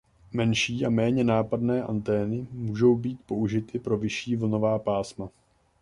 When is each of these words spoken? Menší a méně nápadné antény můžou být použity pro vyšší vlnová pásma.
Menší 0.33 0.85
a 0.85 0.89
méně 0.89 1.23
nápadné 1.23 1.83
antény 1.83 2.47
můžou 2.51 2.95
být 2.95 3.19
použity 3.25 3.79
pro 3.79 3.97
vyšší 3.97 4.35
vlnová 4.35 4.79
pásma. 4.79 5.29